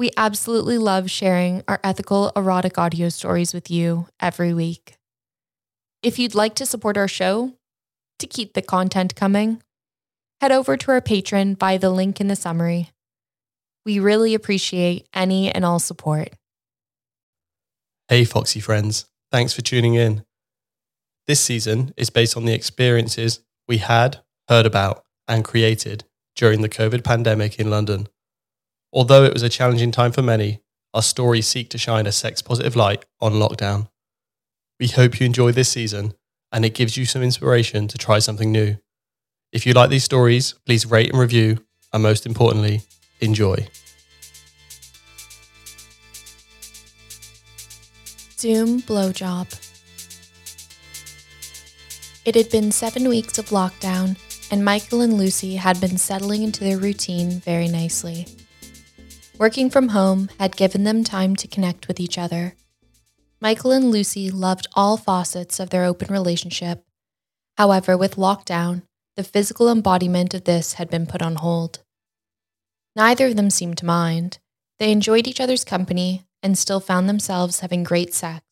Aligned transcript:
We 0.00 0.10
absolutely 0.16 0.78
love 0.78 1.10
sharing 1.10 1.62
our 1.68 1.78
ethical 1.84 2.32
erotic 2.34 2.78
audio 2.78 3.10
stories 3.10 3.52
with 3.52 3.70
you 3.70 4.06
every 4.18 4.54
week. 4.54 4.94
If 6.02 6.18
you'd 6.18 6.34
like 6.34 6.54
to 6.54 6.64
support 6.64 6.96
our 6.96 7.06
show 7.06 7.52
to 8.18 8.26
keep 8.26 8.54
the 8.54 8.62
content 8.62 9.14
coming, 9.14 9.62
head 10.40 10.52
over 10.52 10.78
to 10.78 10.90
our 10.90 11.02
Patreon 11.02 11.58
via 11.58 11.78
the 11.78 11.90
link 11.90 12.18
in 12.18 12.28
the 12.28 12.34
summary. 12.34 12.88
We 13.84 13.98
really 13.98 14.32
appreciate 14.32 15.06
any 15.12 15.52
and 15.52 15.66
all 15.66 15.78
support. 15.78 16.30
Hey, 18.08 18.24
Foxy 18.24 18.60
friends. 18.60 19.04
Thanks 19.30 19.52
for 19.52 19.60
tuning 19.60 19.96
in. 19.96 20.24
This 21.26 21.40
season 21.40 21.92
is 21.98 22.08
based 22.08 22.38
on 22.38 22.46
the 22.46 22.54
experiences 22.54 23.40
we 23.68 23.76
had, 23.76 24.22
heard 24.48 24.64
about, 24.64 25.04
and 25.28 25.44
created 25.44 26.04
during 26.36 26.62
the 26.62 26.70
COVID 26.70 27.04
pandemic 27.04 27.60
in 27.60 27.68
London. 27.68 28.08
Although 28.92 29.24
it 29.24 29.32
was 29.32 29.42
a 29.42 29.48
challenging 29.48 29.92
time 29.92 30.12
for 30.12 30.22
many, 30.22 30.60
our 30.92 31.02
stories 31.02 31.46
seek 31.46 31.70
to 31.70 31.78
shine 31.78 32.06
a 32.06 32.12
sex 32.12 32.42
positive 32.42 32.74
light 32.74 33.04
on 33.20 33.34
lockdown. 33.34 33.88
We 34.80 34.88
hope 34.88 35.20
you 35.20 35.26
enjoy 35.26 35.52
this 35.52 35.68
season 35.68 36.14
and 36.52 36.64
it 36.64 36.74
gives 36.74 36.96
you 36.96 37.04
some 37.04 37.22
inspiration 37.22 37.86
to 37.88 37.98
try 37.98 38.18
something 38.18 38.50
new. 38.50 38.76
If 39.52 39.66
you 39.66 39.72
like 39.72 39.90
these 39.90 40.04
stories, 40.04 40.54
please 40.66 40.86
rate 40.86 41.10
and 41.10 41.20
review, 41.20 41.64
and 41.92 42.02
most 42.02 42.26
importantly, 42.26 42.82
enjoy. 43.20 43.68
Zoom 48.38 48.80
blowjob. 48.82 49.48
It 52.24 52.34
had 52.34 52.50
been 52.50 52.72
seven 52.72 53.08
weeks 53.08 53.38
of 53.38 53.46
lockdown, 53.46 54.16
and 54.50 54.64
Michael 54.64 55.00
and 55.00 55.14
Lucy 55.14 55.56
had 55.56 55.80
been 55.80 55.98
settling 55.98 56.42
into 56.42 56.64
their 56.64 56.78
routine 56.78 57.40
very 57.40 57.68
nicely. 57.68 58.26
Working 59.40 59.70
from 59.70 59.88
home 59.88 60.28
had 60.38 60.54
given 60.54 60.84
them 60.84 61.02
time 61.02 61.34
to 61.36 61.48
connect 61.48 61.88
with 61.88 61.98
each 61.98 62.18
other. 62.18 62.56
Michael 63.40 63.72
and 63.72 63.90
Lucy 63.90 64.30
loved 64.30 64.68
all 64.74 64.98
facets 64.98 65.58
of 65.58 65.70
their 65.70 65.86
open 65.86 66.12
relationship. 66.12 66.84
However, 67.56 67.96
with 67.96 68.16
lockdown, 68.16 68.82
the 69.16 69.24
physical 69.24 69.70
embodiment 69.70 70.34
of 70.34 70.44
this 70.44 70.74
had 70.74 70.90
been 70.90 71.06
put 71.06 71.22
on 71.22 71.36
hold. 71.36 71.78
Neither 72.94 73.28
of 73.28 73.36
them 73.36 73.48
seemed 73.48 73.78
to 73.78 73.86
mind. 73.86 74.40
They 74.78 74.92
enjoyed 74.92 75.26
each 75.26 75.40
other's 75.40 75.64
company 75.64 76.26
and 76.42 76.58
still 76.58 76.78
found 76.78 77.08
themselves 77.08 77.60
having 77.60 77.82
great 77.82 78.12
sex, 78.12 78.44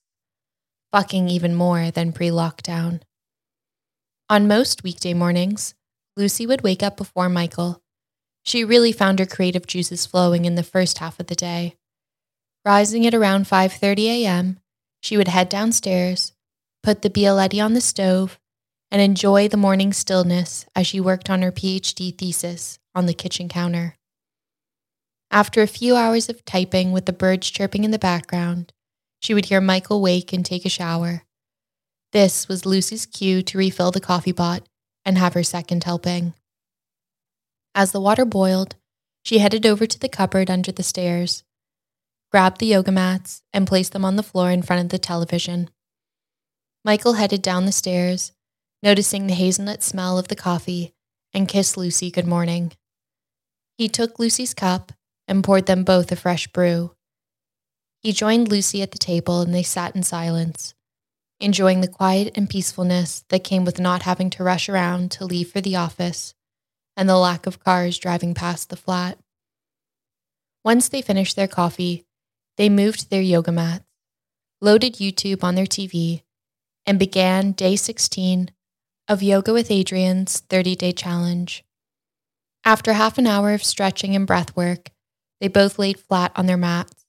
fucking 0.91 1.29
even 1.29 1.55
more 1.55 1.91
than 1.91 2.15
pre 2.15 2.29
lockdown. 2.29 3.03
On 4.31 4.49
most 4.49 4.83
weekday 4.83 5.13
mornings, 5.13 5.75
Lucy 6.17 6.47
would 6.47 6.63
wake 6.63 6.83
up 6.83 6.97
before 6.97 7.29
Michael 7.29 7.83
she 8.49 8.65
really 8.65 8.93
found 8.93 9.19
her 9.19 9.27
creative 9.27 9.67
juices 9.67 10.07
flowing 10.07 10.47
in 10.47 10.55
the 10.55 10.63
first 10.63 10.99
half 10.99 11.21
of 11.21 11.27
the 11.27 11.35
day. 11.35 11.75
Rising 12.65 13.07
at 13.07 13.15
around 13.15 13.45
5:30 13.45 14.07
a.m., 14.07 14.59
she 15.03 15.19
would 15.19 15.29
head 15.29 15.51
downstairs, 15.51 16.33
put 16.83 17.03
the 17.03 17.11
Bialetti 17.11 17.63
on 17.63 17.75
the 17.75 17.83
stove, 17.83 18.39
and 18.91 19.03
enjoy 19.03 19.49
the 19.49 19.59
morning 19.59 19.93
stillness 19.93 20.65
as 20.75 20.87
she 20.87 20.99
worked 20.99 21.29
on 21.29 21.43
her 21.43 21.53
PhD 21.53 22.17
thesis 22.17 22.79
on 22.95 23.05
the 23.05 23.13
kitchen 23.13 23.51
counter. 23.51 23.97
After 25.31 25.61
a 25.61 25.67
few 25.67 25.95
hours 25.95 26.31
of 26.31 26.43
typing 26.47 26.91
with 26.93 27.05
the 27.05 27.13
birds 27.13 27.51
chirping 27.51 27.85
in 27.85 27.91
the 27.91 27.99
background, 27.99 28.73
she 29.21 29.35
would 29.35 29.47
hear 29.47 29.61
Michael 29.61 30.01
wake 30.01 30.33
and 30.33 30.43
take 30.43 30.65
a 30.65 30.71
shower. 30.71 31.25
This 32.13 32.49
was 32.49 32.65
Lucy's 32.65 33.05
cue 33.05 33.43
to 33.43 33.59
refill 33.59 33.91
the 33.91 34.01
coffee 34.01 34.33
pot 34.33 34.67
and 35.05 35.19
have 35.19 35.35
her 35.35 35.43
second 35.43 35.85
helping. 35.85 36.33
As 37.75 37.93
the 37.93 38.01
water 38.01 38.25
boiled, 38.25 38.77
she 39.23 39.39
headed 39.39 39.67
over 39.67 39.87
to 39.87 39.99
the 39.99 40.09
cupboard 40.09 40.51
under 40.51 40.73
the 40.73 40.83
stairs, 40.83 41.45
grabbed 42.31 42.61
the 42.61 42.67
yoga 42.67 42.91
mats, 42.91 43.43
and 43.53 43.67
placed 43.67 43.93
them 43.93 44.05
on 44.05 44.17
the 44.17 44.23
floor 44.23 44.51
in 44.51 44.63
front 44.63 44.83
of 44.83 44.89
the 44.89 44.99
television. 44.99 45.71
Michael 46.85 47.15
headed 47.15 47.43
down 47.43 47.67
the 47.67 47.73
stairs, 47.73 48.33
noticing 48.83 49.27
the 49.27 49.35
hazelnut 49.35 49.83
smell 49.83 50.19
of 50.19 50.29
the 50.29 50.37
coffee, 50.37 50.95
and 51.35 51.49
kissed 51.49 51.77
Lucy 51.77 52.11
good 52.11 52.27
morning. 52.27 52.73
He 53.77 53.89
took 53.89 54.19
Lucy's 54.19 54.55
cup 54.55 54.93
and 55.27 55.45
poured 55.45 55.67
them 55.67 55.85
both 55.85 56.11
a 56.11 56.17
fresh 56.17 56.47
brew. 56.49 56.93
He 58.01 58.13
joined 58.13 58.49
Lucy 58.49 58.81
at 58.81 58.93
the 58.93 58.99
table 58.99 59.41
and 59.41 59.55
they 59.55 59.63
sat 59.63 59.95
in 59.95 60.03
silence, 60.03 60.75
enjoying 61.41 61.81
the 61.81 61.89
quiet 61.89 62.33
and 62.37 62.49
peacefulness 62.49 63.25
that 63.29 63.45
came 63.45 63.65
with 63.65 63.79
not 63.79 64.03
having 64.03 64.31
to 64.31 64.45
rush 64.45 64.69
around 64.69 65.11
to 65.13 65.25
leave 65.25 65.51
for 65.51 65.61
the 65.61 65.77
office 65.77 66.35
and 66.99 67.09
the 67.09 67.17
lack 67.17 67.47
of 67.47 67.63
cars 67.63 67.97
driving 67.97 68.35
past 68.35 68.71
the 68.71 68.77
flat. 68.77 69.17
Once 70.65 70.89
they 70.89 71.01
finished 71.01 71.37
their 71.37 71.47
coffee, 71.47 72.05
they 72.57 72.69
moved 72.69 73.09
their 73.09 73.23
yoga 73.23 73.53
mats, 73.53 73.85
loaded 74.61 74.95
YouTube 74.95 75.45
on 75.45 75.55
their 75.55 75.65
TV, 75.65 76.23
and 76.85 76.99
began 76.99 77.53
day 77.53 77.77
16 77.77 78.51
of 79.07 79.23
Yoga 79.23 79.53
with 79.53 79.71
Adriene's 79.71 80.41
30 80.41 80.75
day 80.75 80.91
challenge. 80.91 81.65
After 82.65 82.95
half 82.95 83.17
an 83.17 83.29
hour 83.29 83.55
of 83.55 83.63
stretching 83.63 84.17
and 84.17 84.27
breath 84.27 84.57
work, 84.57 84.91
they 85.41 85.47
both 85.47 85.79
laid 85.79 86.01
flat 86.01 86.33
on 86.35 86.47
their 86.47 86.57
mats. 86.57 87.07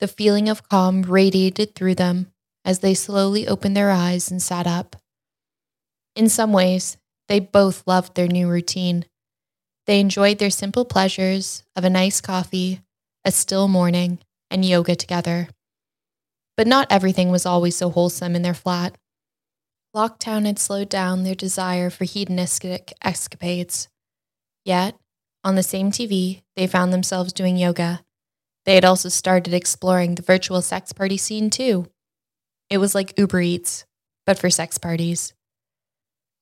The 0.00 0.08
feeling 0.08 0.48
of 0.48 0.68
calm 0.68 1.02
radiated 1.02 1.76
through 1.76 1.94
them 1.94 2.32
as 2.64 2.80
they 2.80 2.94
slowly 2.94 3.46
opened 3.46 3.76
their 3.76 3.92
eyes 3.92 4.28
and 4.28 4.42
sat 4.42 4.66
up. 4.66 4.96
In 6.16 6.28
some 6.28 6.52
ways, 6.52 6.96
they 7.28 7.40
both 7.40 7.82
loved 7.86 8.14
their 8.14 8.28
new 8.28 8.48
routine. 8.48 9.04
They 9.86 10.00
enjoyed 10.00 10.38
their 10.38 10.50
simple 10.50 10.84
pleasures 10.84 11.62
of 11.76 11.84
a 11.84 11.90
nice 11.90 12.20
coffee, 12.20 12.80
a 13.24 13.32
still 13.32 13.68
morning, 13.68 14.18
and 14.50 14.64
yoga 14.64 14.94
together. 14.94 15.48
But 16.56 16.66
not 16.66 16.86
everything 16.90 17.30
was 17.30 17.46
always 17.46 17.76
so 17.76 17.90
wholesome 17.90 18.36
in 18.36 18.42
their 18.42 18.54
flat. 18.54 18.96
Lockdown 19.94 20.46
had 20.46 20.58
slowed 20.58 20.88
down 20.88 21.22
their 21.22 21.34
desire 21.34 21.90
for 21.90 22.04
hedonistic 22.04 22.92
escapades. 23.02 23.88
Yet, 24.64 24.96
on 25.44 25.56
the 25.56 25.62
same 25.62 25.90
TV, 25.90 26.42
they 26.56 26.66
found 26.66 26.92
themselves 26.92 27.32
doing 27.32 27.56
yoga. 27.56 28.02
They 28.64 28.76
had 28.76 28.84
also 28.84 29.08
started 29.10 29.52
exploring 29.52 30.14
the 30.14 30.22
virtual 30.22 30.62
sex 30.62 30.92
party 30.92 31.18
scene 31.18 31.50
too. 31.50 31.86
It 32.70 32.78
was 32.78 32.94
like 32.94 33.18
Uber 33.18 33.42
Eats, 33.42 33.84
but 34.24 34.38
for 34.38 34.48
sex 34.48 34.78
parties. 34.78 35.33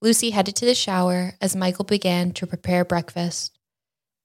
Lucy 0.02 0.30
headed 0.30 0.56
to 0.56 0.64
the 0.64 0.74
shower 0.74 1.34
as 1.40 1.54
Michael 1.54 1.84
began 1.84 2.32
to 2.32 2.44
prepare 2.44 2.84
breakfast. 2.84 3.56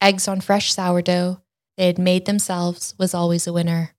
Eggs 0.01 0.27
on 0.27 0.41
fresh 0.41 0.74
sourdough 0.74 1.39
they 1.77 1.85
had 1.85 2.00
made 2.00 2.25
themselves 2.25 2.95
was 2.97 3.13
always 3.13 3.45
a 3.45 3.53
winner. 3.53 3.94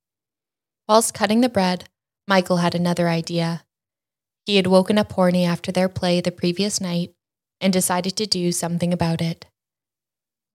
Whilst 0.88 1.14
cutting 1.14 1.40
the 1.40 1.48
bread, 1.48 1.88
Michael 2.26 2.56
had 2.56 2.74
another 2.74 3.08
idea. 3.08 3.62
He 4.44 4.56
had 4.56 4.66
woken 4.66 4.98
up 4.98 5.12
horny 5.12 5.44
after 5.44 5.70
their 5.70 5.88
play 5.88 6.20
the 6.20 6.32
previous 6.32 6.80
night 6.80 7.14
and 7.60 7.72
decided 7.72 8.16
to 8.16 8.26
do 8.26 8.50
something 8.50 8.92
about 8.92 9.20
it. 9.20 9.46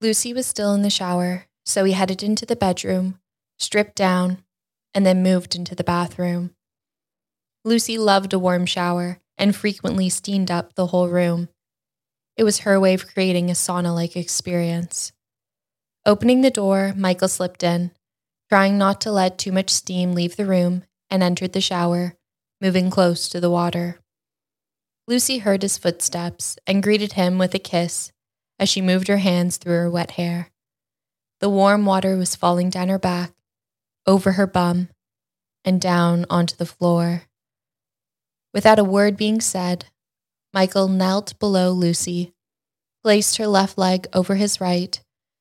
Lucy 0.02 0.34
was 0.34 0.46
still 0.46 0.74
in 0.74 0.82
the 0.82 0.90
shower, 0.90 1.46
so 1.64 1.84
he 1.84 1.92
headed 1.92 2.22
into 2.22 2.44
the 2.44 2.54
bedroom, 2.54 3.18
stripped 3.58 3.96
down, 3.96 4.44
and 4.92 5.06
then 5.06 5.22
moved 5.22 5.54
into 5.54 5.74
the 5.74 5.84
bathroom. 5.84 6.54
Lucy 7.64 7.96
loved 7.96 8.34
a 8.34 8.38
warm 8.38 8.66
shower 8.66 9.20
and 9.38 9.54
frequently 9.54 10.08
steamed 10.08 10.50
up 10.50 10.74
the 10.74 10.86
whole 10.86 11.08
room. 11.08 11.48
It 12.36 12.44
was 12.44 12.60
her 12.60 12.80
way 12.80 12.94
of 12.94 13.06
creating 13.06 13.50
a 13.50 13.54
sauna 13.54 13.94
like 13.94 14.16
experience. 14.16 15.12
Opening 16.06 16.42
the 16.42 16.50
door, 16.50 16.92
Michael 16.96 17.28
slipped 17.28 17.62
in, 17.62 17.92
trying 18.48 18.76
not 18.76 19.00
to 19.02 19.12
let 19.12 19.38
too 19.38 19.52
much 19.52 19.70
steam 19.70 20.12
leave 20.12 20.36
the 20.36 20.46
room, 20.46 20.84
and 21.10 21.22
entered 21.22 21.52
the 21.52 21.60
shower, 21.60 22.14
moving 22.60 22.90
close 22.90 23.28
to 23.28 23.40
the 23.40 23.50
water. 23.50 24.00
Lucy 25.06 25.38
heard 25.38 25.62
his 25.62 25.78
footsteps 25.78 26.56
and 26.66 26.82
greeted 26.82 27.12
him 27.12 27.38
with 27.38 27.54
a 27.54 27.58
kiss 27.58 28.10
as 28.58 28.68
she 28.68 28.80
moved 28.80 29.08
her 29.08 29.18
hands 29.18 29.56
through 29.56 29.74
her 29.74 29.90
wet 29.90 30.12
hair. 30.12 30.50
The 31.40 31.50
warm 31.50 31.84
water 31.84 32.16
was 32.16 32.36
falling 32.36 32.70
down 32.70 32.88
her 32.88 32.98
back, 32.98 33.32
over 34.06 34.32
her 34.32 34.46
bum, 34.46 34.88
and 35.64 35.80
down 35.80 36.24
onto 36.30 36.56
the 36.56 36.66
floor. 36.66 37.24
Without 38.54 38.78
a 38.78 38.84
word 38.84 39.16
being 39.16 39.40
said, 39.40 39.86
Michael 40.52 40.86
knelt 40.86 41.36
below 41.40 41.72
Lucy, 41.72 42.32
placed 43.02 43.36
her 43.36 43.48
left 43.48 43.76
leg 43.76 44.06
over 44.14 44.36
his 44.36 44.60
right, 44.60 45.00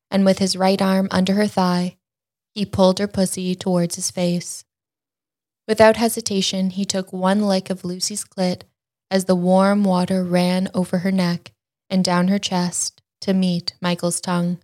and 0.10 0.26
with 0.26 0.40
his 0.40 0.58
right 0.58 0.82
arm 0.82 1.08
under 1.12 1.36
her 1.36 1.48
thigh, 1.48 1.96
he 2.56 2.66
pulled 2.66 2.98
her 2.98 3.08
pussy 3.08 3.54
towards 3.54 3.96
his 3.96 4.10
face. 4.10 4.66
Without 5.68 5.96
hesitation, 5.96 6.72
he 6.72 6.86
took 6.86 7.14
one 7.14 7.44
lick 7.44 7.70
of 7.70 7.86
Lucy's 7.86 8.26
clit 8.26 8.64
as 9.12 9.26
the 9.26 9.36
warm 9.36 9.84
water 9.84 10.24
ran 10.24 10.68
over 10.74 11.00
her 11.00 11.12
neck 11.12 11.52
and 11.92 12.04
down 12.04 12.30
her 12.30 12.40
chest 12.40 13.02
to 13.22 13.34
meet 13.34 13.76
Michael's 13.80 14.20
tongue. 14.20 14.58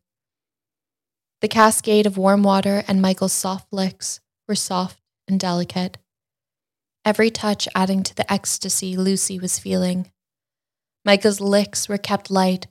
The 1.41 1.47
cascade 1.47 2.07
of 2.07 2.17
warm 2.17 2.41
water 2.41 2.83
and 2.87 2.99
Michael's 2.99 3.31
soft 3.31 3.71
licks 3.71 4.19
were 4.47 4.55
soft 4.55 4.99
and 5.27 5.39
delicate, 5.39 5.99
every 7.09 7.31
touch 7.31 7.67
adding 7.73 8.03
to 8.03 8.13
the 8.13 8.31
ecstasy 8.31 8.95
Lucy 8.95 9.39
was 9.39 9.57
feeling. 9.57 10.11
Michael's 11.03 11.41
licks 11.41 11.89
were 11.89 11.97
kept 11.97 12.29
light 12.29 12.67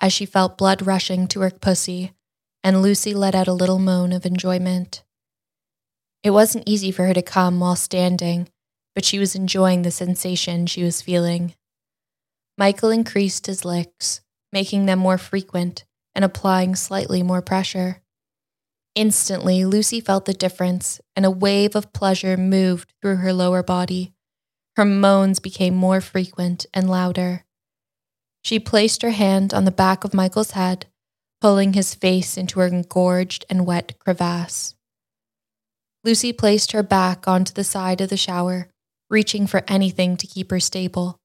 as 0.00 0.12
she 0.12 0.24
felt 0.24 0.56
blood 0.56 0.86
rushing 0.86 1.26
to 1.26 1.40
her 1.40 1.50
pussy, 1.50 2.12
and 2.62 2.80
Lucy 2.80 3.12
let 3.12 3.34
out 3.34 3.48
a 3.48 3.52
little 3.52 3.80
moan 3.80 4.12
of 4.12 4.24
enjoyment. 4.24 5.02
It 6.22 6.30
wasn't 6.30 6.68
easy 6.68 6.92
for 6.92 7.04
her 7.06 7.14
to 7.14 7.20
come 7.20 7.58
while 7.58 7.74
standing, 7.74 8.48
but 8.94 9.04
she 9.04 9.18
was 9.18 9.34
enjoying 9.34 9.82
the 9.82 9.90
sensation 9.90 10.66
she 10.66 10.84
was 10.84 11.02
feeling. 11.02 11.56
Michael 12.56 12.90
increased 12.90 13.46
his 13.46 13.64
licks, 13.64 14.20
making 14.52 14.86
them 14.86 15.00
more 15.00 15.18
frequent 15.18 15.84
and 16.14 16.24
applying 16.24 16.76
slightly 16.76 17.24
more 17.24 17.42
pressure. 17.42 18.03
Instantly, 18.94 19.64
Lucy 19.64 20.00
felt 20.00 20.24
the 20.24 20.32
difference, 20.32 21.00
and 21.16 21.26
a 21.26 21.30
wave 21.30 21.74
of 21.74 21.92
pleasure 21.92 22.36
moved 22.36 22.92
through 23.02 23.16
her 23.16 23.32
lower 23.32 23.62
body. 23.62 24.12
Her 24.76 24.84
moans 24.84 25.40
became 25.40 25.74
more 25.74 26.00
frequent 26.00 26.66
and 26.72 26.88
louder. 26.88 27.44
She 28.42 28.60
placed 28.60 29.02
her 29.02 29.10
hand 29.10 29.52
on 29.52 29.64
the 29.64 29.70
back 29.70 30.04
of 30.04 30.14
Michael's 30.14 30.52
head, 30.52 30.86
pulling 31.40 31.72
his 31.72 31.94
face 31.94 32.36
into 32.36 32.60
her 32.60 32.66
engorged 32.66 33.44
and 33.50 33.66
wet 33.66 33.98
crevasse. 33.98 34.74
Lucy 36.04 36.32
placed 36.32 36.72
her 36.72 36.82
back 36.82 37.26
onto 37.26 37.52
the 37.52 37.64
side 37.64 38.00
of 38.00 38.10
the 38.10 38.16
shower, 38.16 38.68
reaching 39.10 39.46
for 39.46 39.64
anything 39.66 40.16
to 40.16 40.26
keep 40.26 40.50
her 40.50 40.60
stable. 40.60 41.18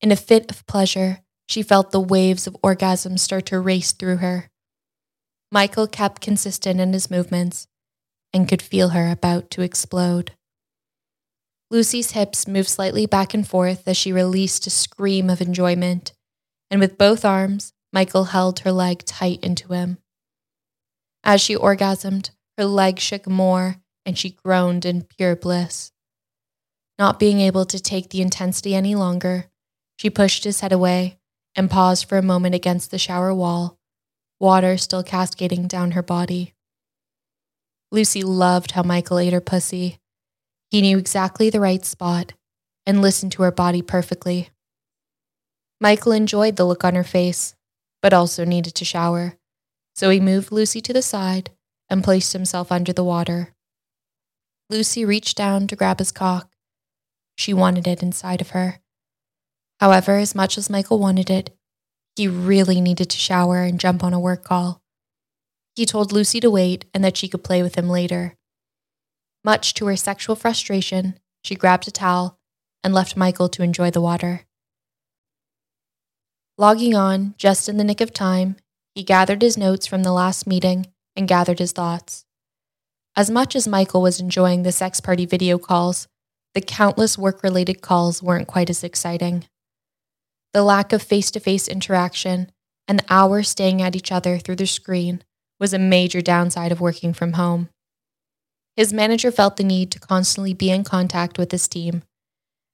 In 0.00 0.12
a 0.12 0.16
fit 0.16 0.50
of 0.50 0.66
pleasure, 0.66 1.20
she 1.46 1.62
felt 1.62 1.90
the 1.90 2.00
waves 2.00 2.46
of 2.46 2.56
orgasm 2.62 3.16
start 3.16 3.46
to 3.46 3.58
race 3.58 3.92
through 3.92 4.16
her. 4.16 4.48
Michael 5.50 5.86
kept 5.86 6.20
consistent 6.20 6.80
in 6.80 6.92
his 6.92 7.10
movements 7.10 7.68
and 8.32 8.48
could 8.48 8.60
feel 8.60 8.90
her 8.90 9.10
about 9.10 9.50
to 9.50 9.62
explode. 9.62 10.32
Lucy's 11.70 12.12
hips 12.12 12.46
moved 12.46 12.68
slightly 12.68 13.06
back 13.06 13.34
and 13.34 13.46
forth 13.46 13.86
as 13.86 13.96
she 13.96 14.12
released 14.12 14.66
a 14.66 14.70
scream 14.70 15.28
of 15.30 15.40
enjoyment, 15.40 16.12
and 16.70 16.80
with 16.80 16.98
both 16.98 17.24
arms, 17.24 17.72
Michael 17.92 18.24
held 18.24 18.60
her 18.60 18.72
leg 18.72 19.04
tight 19.04 19.42
into 19.42 19.72
him. 19.72 19.98
As 21.24 21.40
she 21.40 21.56
orgasmed, 21.56 22.30
her 22.56 22.64
leg 22.64 22.98
shook 22.98 23.26
more 23.26 23.76
and 24.04 24.18
she 24.18 24.30
groaned 24.44 24.84
in 24.84 25.02
pure 25.02 25.36
bliss. 25.36 25.92
Not 26.98 27.18
being 27.18 27.40
able 27.40 27.64
to 27.66 27.78
take 27.78 28.10
the 28.10 28.22
intensity 28.22 28.74
any 28.74 28.94
longer, 28.94 29.46
she 29.98 30.10
pushed 30.10 30.44
his 30.44 30.60
head 30.60 30.72
away 30.72 31.18
and 31.54 31.70
paused 31.70 32.08
for 32.08 32.18
a 32.18 32.22
moment 32.22 32.54
against 32.54 32.90
the 32.90 32.98
shower 32.98 33.34
wall, 33.34 33.77
water 34.40 34.76
still 34.76 35.02
cascading 35.02 35.66
down 35.66 35.92
her 35.92 36.02
body. 36.02 36.54
Lucy 37.90 38.22
loved 38.22 38.72
how 38.72 38.82
Michael 38.82 39.18
ate 39.18 39.32
her 39.32 39.40
pussy. 39.40 39.98
He 40.70 40.80
knew 40.80 40.98
exactly 40.98 41.50
the 41.50 41.60
right 41.60 41.84
spot 41.84 42.34
and 42.86 43.02
listened 43.02 43.32
to 43.32 43.42
her 43.42 43.50
body 43.50 43.82
perfectly. 43.82 44.50
Michael 45.80 46.12
enjoyed 46.12 46.56
the 46.56 46.64
look 46.64 46.84
on 46.84 46.94
her 46.94 47.04
face, 47.04 47.54
but 48.02 48.12
also 48.12 48.44
needed 48.44 48.74
to 48.74 48.84
shower, 48.84 49.36
so 49.94 50.10
he 50.10 50.20
moved 50.20 50.52
Lucy 50.52 50.80
to 50.80 50.92
the 50.92 51.02
side 51.02 51.50
and 51.88 52.04
placed 52.04 52.32
himself 52.32 52.70
under 52.70 52.92
the 52.92 53.04
water. 53.04 53.54
Lucy 54.70 55.04
reached 55.04 55.36
down 55.36 55.66
to 55.66 55.76
grab 55.76 55.98
his 55.98 56.12
cock. 56.12 56.50
She 57.36 57.54
wanted 57.54 57.86
it 57.86 58.02
inside 58.02 58.40
of 58.40 58.50
her. 58.50 58.80
However, 59.80 60.16
as 60.16 60.34
much 60.34 60.58
as 60.58 60.68
Michael 60.68 60.98
wanted 60.98 61.30
it, 61.30 61.56
he 62.18 62.26
really 62.26 62.80
needed 62.80 63.08
to 63.08 63.16
shower 63.16 63.62
and 63.62 63.78
jump 63.78 64.02
on 64.02 64.12
a 64.12 64.18
work 64.18 64.42
call. 64.42 64.82
He 65.76 65.86
told 65.86 66.10
Lucy 66.10 66.40
to 66.40 66.50
wait 66.50 66.84
and 66.92 67.04
that 67.04 67.16
she 67.16 67.28
could 67.28 67.44
play 67.44 67.62
with 67.62 67.76
him 67.76 67.88
later. 67.88 68.34
Much 69.44 69.72
to 69.74 69.86
her 69.86 69.94
sexual 69.94 70.34
frustration, 70.34 71.16
she 71.44 71.54
grabbed 71.54 71.86
a 71.86 71.92
towel 71.92 72.36
and 72.82 72.92
left 72.92 73.16
Michael 73.16 73.48
to 73.50 73.62
enjoy 73.62 73.92
the 73.92 74.00
water. 74.00 74.44
Logging 76.58 76.96
on 76.96 77.34
just 77.38 77.68
in 77.68 77.76
the 77.76 77.84
nick 77.84 78.00
of 78.00 78.12
time, 78.12 78.56
he 78.96 79.04
gathered 79.04 79.40
his 79.40 79.56
notes 79.56 79.86
from 79.86 80.02
the 80.02 80.12
last 80.12 80.44
meeting 80.44 80.88
and 81.14 81.28
gathered 81.28 81.60
his 81.60 81.70
thoughts. 81.70 82.24
As 83.14 83.30
much 83.30 83.54
as 83.54 83.68
Michael 83.68 84.02
was 84.02 84.18
enjoying 84.18 84.64
the 84.64 84.72
sex 84.72 85.00
party 85.00 85.24
video 85.24 85.56
calls, 85.56 86.08
the 86.54 86.60
countless 86.60 87.16
work 87.16 87.44
related 87.44 87.80
calls 87.80 88.24
weren't 88.24 88.48
quite 88.48 88.70
as 88.70 88.82
exciting 88.82 89.44
the 90.52 90.62
lack 90.62 90.92
of 90.92 91.02
face 91.02 91.30
to 91.32 91.40
face 91.40 91.68
interaction, 91.68 92.50
and 92.86 92.98
the 92.98 93.04
hours 93.10 93.48
staying 93.48 93.82
at 93.82 93.94
each 93.94 94.10
other 94.10 94.38
through 94.38 94.56
the 94.56 94.66
screen 94.66 95.22
was 95.60 95.72
a 95.72 95.78
major 95.78 96.20
downside 96.20 96.72
of 96.72 96.80
working 96.80 97.12
from 97.12 97.34
home. 97.34 97.68
His 98.76 98.92
manager 98.92 99.30
felt 99.30 99.56
the 99.56 99.64
need 99.64 99.90
to 99.90 99.98
constantly 99.98 100.54
be 100.54 100.70
in 100.70 100.84
contact 100.84 101.36
with 101.36 101.50
his 101.50 101.66
team, 101.68 102.02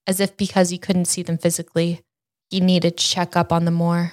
as 0.06 0.20
if 0.20 0.36
because 0.36 0.70
he 0.70 0.78
couldn't 0.78 1.06
see 1.06 1.22
them 1.22 1.38
physically, 1.38 2.02
he 2.50 2.60
needed 2.60 2.98
to 2.98 3.04
check 3.04 3.36
up 3.36 3.52
on 3.52 3.64
them 3.64 3.74
more. 3.74 4.12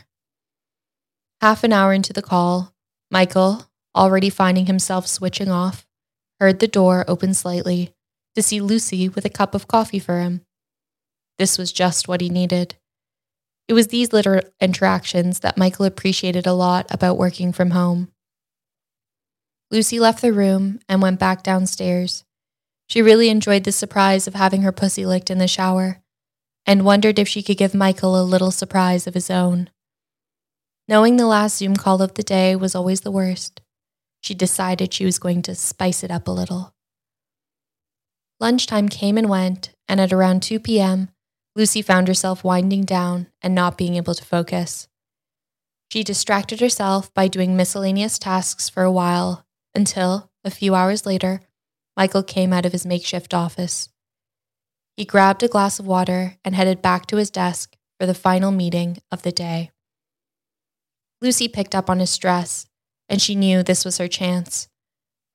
Half 1.42 1.64
an 1.64 1.74
hour 1.74 1.92
into 1.92 2.14
the 2.14 2.22
call, 2.22 2.74
Michael, 3.10 3.66
already 3.96 4.30
finding 4.30 4.68
himself 4.68 5.06
switching 5.06 5.50
off, 5.50 5.86
heard 6.40 6.60
the 6.60 6.68
door 6.68 7.04
open 7.08 7.34
slightly 7.34 7.94
to 8.36 8.42
see 8.42 8.62
Lucy 8.62 9.10
with 9.10 9.26
a 9.26 9.30
cup 9.30 9.54
of 9.54 9.68
coffee 9.68 10.00
for 10.00 10.22
him. 10.22 10.42
This 11.38 11.58
was 11.58 11.74
just 11.74 12.08
what 12.08 12.22
he 12.22 12.30
needed. 12.30 12.76
It 13.72 13.74
was 13.74 13.88
these 13.88 14.12
little 14.12 14.42
interactions 14.60 15.40
that 15.40 15.58
Michael 15.58 15.86
appreciated 15.86 16.46
a 16.46 16.52
lot 16.52 16.88
about 16.90 17.18
working 17.18 17.54
from 17.54 17.70
home. 17.70 18.12
Lucy 19.72 19.98
left 19.98 20.22
the 20.22 20.34
room 20.34 20.82
and 20.90 21.02
went 21.02 21.22
back 21.22 21.42
downstairs. 21.42 22.26
She 22.90 23.02
really 23.02 23.30
enjoyed 23.30 23.64
the 23.64 23.72
surprise 23.72 24.28
of 24.28 24.34
having 24.34 24.64
her 24.64 24.74
pussy 24.74 25.06
licked 25.06 25.30
in 25.30 25.38
the 25.38 25.48
shower 25.48 26.02
and 26.66 26.84
wondered 26.84 27.18
if 27.18 27.30
she 27.30 27.42
could 27.42 27.56
give 27.56 27.74
Michael 27.74 28.22
a 28.22 28.28
little 28.28 28.52
surprise 28.52 29.08
of 29.08 29.14
his 29.14 29.30
own. 29.30 29.70
Knowing 30.90 31.16
the 31.16 31.26
last 31.26 31.56
Zoom 31.56 31.78
call 31.78 32.02
of 32.02 32.16
the 32.16 32.24
day 32.24 32.58
was 32.58 32.76
always 32.76 33.00
the 33.00 33.10
worst, 33.10 33.62
she 34.20 34.34
decided 34.34 34.94
she 34.94 35.06
was 35.06 35.18
going 35.18 35.42
to 35.44 35.56
spice 35.56 36.04
it 36.04 36.12
up 36.12 36.28
a 36.28 36.32
little. 36.32 36.74
Lunchtime 38.38 38.90
came 38.90 39.18
and 39.18 39.30
went, 39.30 39.70
and 39.88 40.02
at 40.02 40.12
around 40.12 40.44
2 40.44 40.60
p.m., 40.60 41.08
Lucy 41.56 41.82
found 41.82 42.08
herself 42.08 42.44
winding 42.44 42.84
down 42.84 43.28
and 43.42 43.54
not 43.54 43.78
being 43.78 43.96
able 43.96 44.14
to 44.14 44.24
focus. 44.24 44.88
She 45.92 46.04
distracted 46.04 46.62
herself 46.62 47.14
by 47.14 47.28
doing 47.28 47.58
miscellaneous 47.58 48.18
tasks 48.18 48.70
for 48.70 48.84
a 48.84 48.92
while 48.92 49.46
until, 49.76 50.32
a 50.46 50.50
few 50.50 50.74
hours 50.74 51.06
later, 51.06 51.42
Michael 51.98 52.24
came 52.24 52.54
out 52.54 52.66
of 52.66 52.72
his 52.72 52.86
makeshift 52.86 53.34
office. 53.34 53.90
He 54.96 55.04
grabbed 55.04 55.44
a 55.44 55.50
glass 55.50 55.80
of 55.80 55.88
water 55.88 56.38
and 56.46 56.56
headed 56.56 56.82
back 56.82 57.06
to 57.08 57.18
his 57.18 57.30
desk 57.30 57.76
for 58.00 58.06
the 58.06 58.14
final 58.14 58.52
meeting 58.52 59.00
of 59.12 59.24
the 59.24 59.32
day. 59.32 59.72
Lucy 61.22 61.48
picked 61.48 61.76
up 61.76 61.90
on 61.90 62.00
his 62.00 62.10
stress, 62.10 62.66
and 63.10 63.22
she 63.22 63.36
knew 63.36 63.62
this 63.62 63.84
was 63.84 63.98
her 63.98 64.08
chance. 64.08 64.70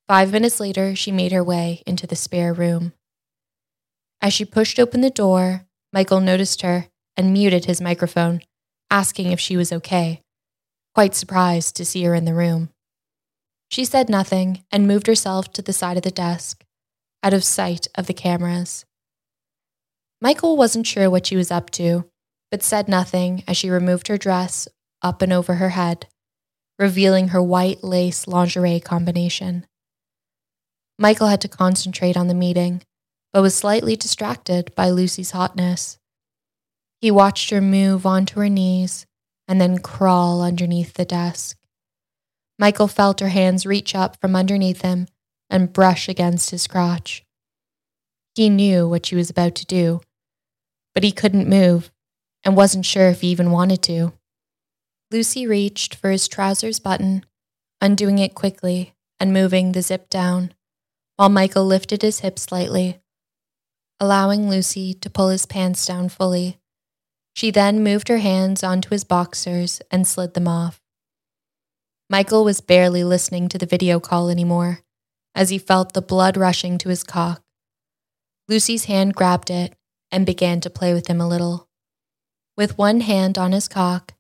Five 0.09 0.33
minutes 0.33 0.61
later, 0.61 0.97
she 0.97 1.13
made 1.13 1.33
her 1.33 1.45
way 1.45 1.83
into 1.87 2.07
the 2.07 2.17
spare 2.17 2.53
room. 2.55 2.93
As 4.23 4.33
she 4.33 4.45
pushed 4.45 4.81
open 4.81 5.03
the 5.03 5.11
door, 5.11 5.66
Michael 5.97 6.21
noticed 6.21 6.61
her 6.61 6.89
and 7.17 7.33
muted 7.33 7.65
his 7.65 7.81
microphone, 7.81 8.43
asking 8.91 9.33
if 9.33 9.41
she 9.41 9.57
was 9.57 9.73
okay, 9.73 10.21
quite 10.95 11.15
surprised 11.15 11.75
to 11.77 11.87
see 11.87 12.05
her 12.05 12.15
in 12.15 12.27
the 12.27 12.35
room. 12.35 12.69
She 13.71 13.87
said 13.87 14.11
nothing 14.11 14.63
and 14.71 14.87
moved 14.87 15.07
herself 15.07 15.51
to 15.55 15.63
the 15.63 15.73
side 15.73 15.97
of 15.97 16.03
the 16.03 16.11
desk, 16.11 16.63
out 17.23 17.33
of 17.33 17.43
sight 17.43 17.89
of 17.95 18.09
the 18.09 18.13
cameras. 18.13 18.85
Michael 20.21 20.59
wasn't 20.59 20.87
sure 20.87 21.09
what 21.09 21.25
she 21.25 21.35
was 21.35 21.51
up 21.51 21.71
to, 21.71 22.05
but 22.51 22.63
said 22.63 22.89
nothing 22.89 23.43
as 23.49 23.57
she 23.57 23.71
removed 23.71 24.09
her 24.09 24.19
dress 24.19 24.69
up 25.01 25.23
and 25.23 25.33
over 25.33 25.55
her 25.55 25.71
head, 25.71 26.09
revealing 26.79 27.29
her 27.29 27.43
white 27.43 27.83
lace 27.83 28.29
lingerie 28.29 28.81
combination. 28.81 29.67
Michael 30.99 31.29
had 31.29 31.41
to 31.41 31.49
concentrate 31.49 32.19
on 32.19 32.29
the 32.29 32.35
meeting, 32.35 32.83
but 33.33 33.43
was 33.43 33.55
slightly 33.55 33.97
distracted 33.97 34.75
by 34.75 34.91
Lucy's 34.91 35.33
hotness. 35.33 35.99
He 37.01 37.11
watched 37.11 37.51
her 37.51 37.61
move 37.61 38.07
onto 38.07 38.41
her 38.41 38.49
knees 38.49 39.07
and 39.47 39.61
then 39.61 39.79
crawl 39.79 40.43
underneath 40.43 40.95
the 40.95 41.05
desk. 41.05 41.59
Michael 42.59 42.89
felt 42.89 43.21
her 43.21 43.29
hands 43.29 43.67
reach 43.67 43.95
up 43.95 44.19
from 44.21 44.35
underneath 44.35 44.81
him 44.81 45.07
and 45.51 45.73
brush 45.73 46.09
against 46.09 46.51
his 46.51 46.67
crotch. 46.67 47.25
He 48.35 48.49
knew 48.49 48.89
what 48.89 49.07
she 49.07 49.15
was 49.15 49.31
about 49.31 49.55
to 49.57 49.67
do, 49.67 50.01
but 50.95 51.05
he 51.05 51.13
couldn't 51.13 51.49
move 51.49 51.91
and 52.45 52.57
wasn't 52.57 52.87
sure 52.87 53.09
if 53.09 53.21
he 53.21 53.29
even 53.29 53.51
wanted 53.51 53.83
to. 53.85 54.13
Lucy 55.11 55.47
reached 55.47 55.95
for 55.95 56.11
his 56.11 56.27
trousers 56.27 56.81
button, 56.81 57.25
undoing 57.81 58.19
it 58.19 58.35
quickly 58.35 58.95
and 59.21 59.33
moving 59.33 59.73
the 59.73 59.83
zip 59.83 60.11
down, 60.11 60.53
while 61.17 61.29
Michael 61.29 61.65
lifted 61.65 62.03
his 62.03 62.21
hips 62.21 62.43
slightly, 62.43 63.01
allowing 63.99 64.49
Lucy 64.49 64.93
to 64.95 65.09
pull 65.09 65.29
his 65.29 65.47
pants 65.47 65.87
down 65.87 66.09
fully. 66.09 66.59
She 67.35 67.51
then 67.51 67.83
moved 67.83 68.09
her 68.09 68.19
hands 68.19 68.63
onto 68.63 68.91
his 68.91 69.05
boxers 69.05 69.81
and 69.91 70.07
slid 70.07 70.35
them 70.35 70.49
off. 70.49 70.81
Michael 72.09 72.45
was 72.45 72.61
barely 72.61 73.05
listening 73.05 73.49
to 73.49 73.59
the 73.59 73.67
video 73.67 73.99
call 73.99 74.29
anymore 74.29 74.81
as 75.35 75.51
he 75.51 75.59
felt 75.59 75.93
the 75.93 76.03
blood 76.03 76.37
rushing 76.37 76.79
to 76.79 76.89
his 76.89 77.03
cock. 77.03 77.43
Lucy's 78.49 78.85
hand 78.85 79.15
grabbed 79.15 79.51
it 79.51 79.75
and 80.11 80.25
began 80.25 80.61
to 80.61 80.71
play 80.71 80.95
with 80.95 81.09
him 81.09 81.21
a 81.21 81.29
little. 81.29 81.69
With 82.57 82.79
one 82.79 83.01
hand 83.01 83.37
on 83.37 83.53
his 83.53 83.69
cock, 83.69 84.15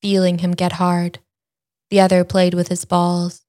feeling 0.00 0.38
him 0.38 0.52
get 0.52 0.72
hard, 0.72 1.18
the 1.90 1.98
other 1.98 2.24
played 2.24 2.54
with 2.54 2.68
his 2.68 2.84
balls. 2.84 3.44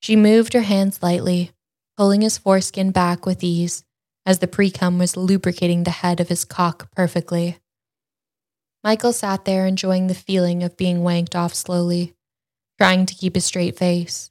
She 0.00 0.16
moved 0.16 0.52
her 0.52 0.62
hands 0.62 1.02
lightly, 1.02 1.52
pulling 1.96 2.20
his 2.20 2.36
foreskin 2.36 2.90
back 2.90 3.24
with 3.24 3.42
ease 3.42 3.84
as 4.28 4.40
the 4.40 4.46
precum 4.46 4.98
was 4.98 5.16
lubricating 5.16 5.84
the 5.84 5.90
head 5.90 6.20
of 6.20 6.28
his 6.28 6.44
cock 6.44 6.92
perfectly. 6.94 7.56
Michael 8.84 9.14
sat 9.14 9.46
there 9.46 9.66
enjoying 9.66 10.06
the 10.06 10.14
feeling 10.14 10.62
of 10.62 10.76
being 10.76 10.98
wanked 10.98 11.34
off 11.34 11.54
slowly 11.54 12.12
trying 12.78 13.06
to 13.06 13.14
keep 13.14 13.34
a 13.34 13.40
straight 13.40 13.76
face. 13.76 14.30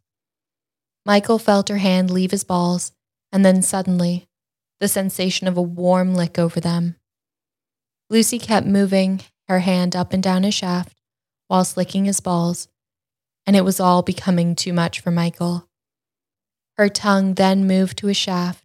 Michael 1.04 1.40
felt 1.40 1.70
her 1.70 1.80
hand 1.80 2.12
leave 2.12 2.30
his 2.30 2.44
balls, 2.44 2.92
and 3.32 3.44
then 3.44 3.64
suddenly, 3.64 4.28
the 4.80 4.88
sensation 4.88 5.48
of 5.48 5.58
a 5.58 5.62
warm 5.62 6.14
lick 6.14 6.38
over 6.38 6.60
them. 6.60 6.96
Lucy 8.08 8.38
kept 8.38 8.68
moving 8.68 9.22
her 9.48 9.60
hand 9.60 9.96
up 9.96 10.14
and 10.14 10.22
down 10.22 10.44
his 10.44 10.54
shaft 10.54 11.02
whilst 11.50 11.76
licking 11.76 12.06
his 12.06 12.20
balls, 12.20 12.68
and 13.48 13.56
it 13.56 13.66
was 13.66 13.80
all 13.80 14.04
becoming 14.04 14.56
too 14.56 14.74
much 14.74 15.00
for 15.00 15.10
Michael. 15.10 15.68
Her 16.78 16.88
tongue 16.88 17.34
then 17.34 17.66
moved 17.66 17.98
to 17.98 18.08
his 18.08 18.18
shaft 18.18 18.64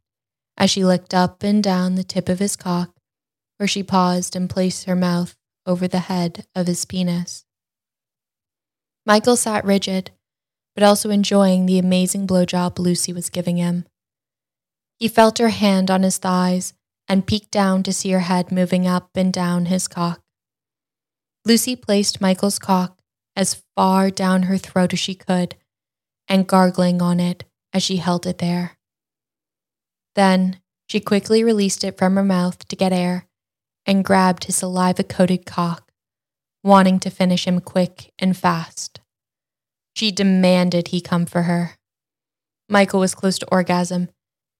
as 0.62 0.70
she 0.70 0.84
looked 0.84 1.12
up 1.12 1.42
and 1.42 1.60
down 1.60 1.96
the 1.96 2.04
tip 2.04 2.28
of 2.28 2.38
his 2.38 2.54
cock, 2.54 2.94
where 3.56 3.66
she 3.66 3.82
paused 3.82 4.36
and 4.36 4.48
placed 4.48 4.84
her 4.84 4.94
mouth 4.94 5.34
over 5.66 5.88
the 5.88 5.98
head 5.98 6.46
of 6.54 6.68
his 6.68 6.84
penis. 6.84 7.44
Michael 9.04 9.34
sat 9.34 9.64
rigid, 9.64 10.12
but 10.76 10.84
also 10.84 11.10
enjoying 11.10 11.66
the 11.66 11.80
amazing 11.80 12.28
blowjob 12.28 12.78
Lucy 12.78 13.12
was 13.12 13.28
giving 13.28 13.56
him. 13.56 13.86
He 15.00 15.08
felt 15.08 15.38
her 15.38 15.48
hand 15.48 15.90
on 15.90 16.04
his 16.04 16.18
thighs 16.18 16.74
and 17.08 17.26
peeked 17.26 17.50
down 17.50 17.82
to 17.82 17.92
see 17.92 18.12
her 18.12 18.20
head 18.20 18.52
moving 18.52 18.86
up 18.86 19.10
and 19.16 19.32
down 19.32 19.66
his 19.66 19.88
cock. 19.88 20.20
Lucy 21.44 21.74
placed 21.74 22.20
Michael's 22.20 22.60
cock 22.60 23.00
as 23.34 23.64
far 23.74 24.10
down 24.10 24.44
her 24.44 24.58
throat 24.58 24.92
as 24.92 25.00
she 25.00 25.16
could 25.16 25.56
and 26.28 26.46
gargling 26.46 27.02
on 27.02 27.18
it 27.18 27.42
as 27.72 27.82
she 27.82 27.96
held 27.96 28.28
it 28.28 28.38
there. 28.38 28.76
Then 30.14 30.60
she 30.88 31.00
quickly 31.00 31.42
released 31.42 31.84
it 31.84 31.96
from 31.96 32.16
her 32.16 32.24
mouth 32.24 32.66
to 32.68 32.76
get 32.76 32.92
air 32.92 33.26
and 33.86 34.04
grabbed 34.04 34.44
his 34.44 34.56
saliva 34.56 35.04
coated 35.04 35.46
cock 35.46 35.92
wanting 36.62 37.00
to 37.00 37.10
finish 37.10 37.46
him 37.46 37.60
quick 37.60 38.12
and 38.18 38.36
fast. 38.36 39.00
She 39.94 40.10
demanded 40.10 40.88
he 40.88 41.00
come 41.00 41.26
for 41.26 41.42
her. 41.42 41.72
Michael 42.68 43.00
was 43.00 43.14
close 43.14 43.38
to 43.38 43.48
orgasm, 43.50 44.08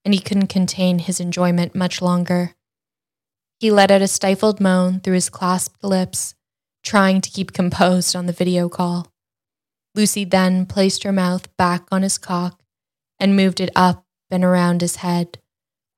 and 0.04 0.12
he 0.12 0.21
couldn't 0.21 0.49
contain 0.49 0.99
his 0.99 1.21
enjoyment 1.21 1.75
much 1.75 2.02
longer. 2.02 2.54
He 3.61 3.71
let 3.71 3.90
out 3.90 4.02
a 4.02 4.09
stifled 4.09 4.61
moan 4.61 5.00
through 5.00 5.14
his 5.14 5.30
clasped 5.30 5.85
lips, 5.85 6.35
trying 6.82 7.21
to 7.21 7.30
keep 7.30 7.52
composed 7.52 8.16
on 8.16 8.26
the 8.26 8.32
video 8.32 8.68
call. 8.68 9.06
Lucy 9.94 10.25
then 10.25 10.66
placed 10.66 11.04
her 11.04 11.12
mouth 11.12 11.54
back 11.56 11.87
on 11.92 12.02
his 12.02 12.18
cock 12.18 12.61
and 13.21 13.37
moved 13.37 13.61
it 13.61 13.71
up 13.76 14.04
and 14.30 14.42
around 14.42 14.80
his 14.80 14.97
head, 14.97 15.38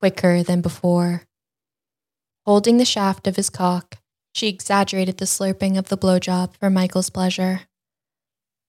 quicker 0.05 0.43
than 0.43 0.61
before. 0.61 1.23
Holding 2.45 2.77
the 2.77 2.85
shaft 2.85 3.25
of 3.25 3.37
his 3.37 3.49
cock, 3.49 3.97
she 4.35 4.47
exaggerated 4.47 5.17
the 5.17 5.25
slurping 5.25 5.79
of 5.79 5.89
the 5.89 5.97
blowjob 5.97 6.55
for 6.59 6.69
Michael's 6.69 7.09
pleasure. 7.09 7.61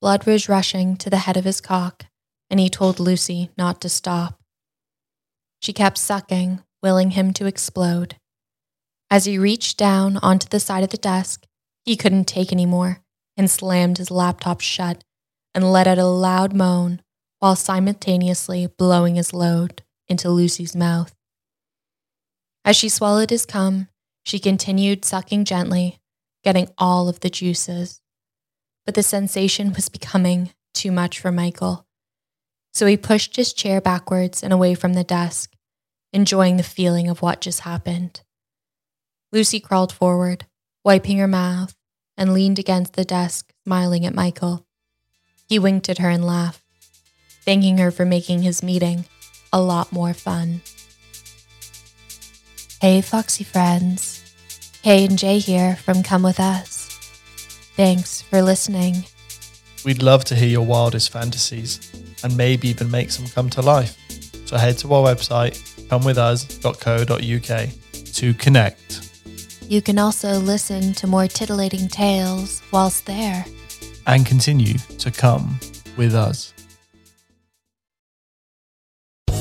Blood 0.00 0.24
was 0.24 0.48
rushing 0.48 0.96
to 0.96 1.10
the 1.10 1.18
head 1.18 1.36
of 1.36 1.44
his 1.44 1.60
cock, 1.60 2.06
and 2.48 2.58
he 2.58 2.70
told 2.70 2.98
Lucy 2.98 3.50
not 3.58 3.82
to 3.82 3.90
stop. 3.90 4.40
She 5.60 5.74
kept 5.74 5.98
sucking, 5.98 6.62
willing 6.82 7.10
him 7.10 7.34
to 7.34 7.44
explode. 7.44 8.16
As 9.10 9.26
he 9.26 9.36
reached 9.36 9.76
down 9.76 10.16
onto 10.22 10.48
the 10.48 10.58
side 10.58 10.84
of 10.84 10.90
the 10.90 10.96
desk, 10.96 11.44
he 11.84 11.96
couldn't 11.96 12.24
take 12.24 12.50
any 12.50 12.64
more 12.64 13.02
and 13.36 13.50
slammed 13.50 13.98
his 13.98 14.10
laptop 14.10 14.62
shut 14.62 15.04
and 15.54 15.70
let 15.70 15.86
out 15.86 15.98
a 15.98 16.06
loud 16.06 16.54
moan 16.54 17.02
while 17.40 17.56
simultaneously 17.56 18.68
blowing 18.78 19.16
his 19.16 19.34
load 19.34 19.82
into 20.08 20.30
Lucy's 20.30 20.74
mouth. 20.74 21.12
As 22.66 22.74
she 22.74 22.88
swallowed 22.88 23.30
his 23.30 23.46
cum, 23.46 23.86
she 24.24 24.40
continued 24.40 25.04
sucking 25.04 25.44
gently, 25.44 26.00
getting 26.42 26.68
all 26.76 27.08
of 27.08 27.20
the 27.20 27.30
juices. 27.30 28.00
But 28.84 28.96
the 28.96 29.04
sensation 29.04 29.72
was 29.72 29.88
becoming 29.88 30.50
too 30.74 30.90
much 30.90 31.20
for 31.20 31.30
Michael. 31.30 31.86
So 32.74 32.86
he 32.86 32.96
pushed 32.96 33.36
his 33.36 33.52
chair 33.52 33.80
backwards 33.80 34.42
and 34.42 34.52
away 34.52 34.74
from 34.74 34.94
the 34.94 35.04
desk, 35.04 35.52
enjoying 36.12 36.56
the 36.56 36.64
feeling 36.64 37.08
of 37.08 37.22
what 37.22 37.40
just 37.40 37.60
happened. 37.60 38.22
Lucy 39.30 39.60
crawled 39.60 39.92
forward, 39.92 40.46
wiping 40.84 41.18
her 41.18 41.28
mouth, 41.28 41.76
and 42.16 42.34
leaned 42.34 42.58
against 42.58 42.94
the 42.94 43.04
desk, 43.04 43.52
smiling 43.64 44.04
at 44.04 44.14
Michael. 44.14 44.66
He 45.48 45.60
winked 45.60 45.88
at 45.88 45.98
her 45.98 46.10
and 46.10 46.24
laughed, 46.24 46.64
thanking 47.44 47.78
her 47.78 47.92
for 47.92 48.04
making 48.04 48.42
his 48.42 48.60
meeting 48.60 49.04
a 49.52 49.60
lot 49.60 49.92
more 49.92 50.12
fun. 50.12 50.62
Hey, 52.78 53.00
Foxy 53.00 53.42
friends. 53.42 54.34
Kay 54.82 55.06
and 55.06 55.18
Jay 55.18 55.38
here 55.38 55.76
from 55.76 56.02
Cum 56.02 56.22
With 56.22 56.38
Us. 56.38 56.88
Thanks 57.74 58.20
for 58.20 58.42
listening. 58.42 59.06
We'd 59.82 60.02
love 60.02 60.26
to 60.26 60.34
hear 60.34 60.48
your 60.48 60.66
wildest 60.66 61.10
fantasies 61.10 61.80
and 62.22 62.36
maybe 62.36 62.68
even 62.68 62.90
make 62.90 63.10
some 63.10 63.28
come 63.28 63.48
to 63.50 63.62
life. 63.62 63.96
So 64.44 64.58
head 64.58 64.76
to 64.78 64.92
our 64.92 65.02
website, 65.02 65.56
cumwithus.co.uk 65.88 68.12
to 68.12 68.34
connect. 68.34 69.10
You 69.70 69.80
can 69.80 69.98
also 69.98 70.38
listen 70.38 70.92
to 70.94 71.06
more 71.06 71.28
titillating 71.28 71.88
tales 71.88 72.62
whilst 72.72 73.06
there. 73.06 73.46
And 74.06 74.26
continue 74.26 74.74
to 74.98 75.10
come 75.10 75.58
with 75.96 76.14
us. 76.14 76.52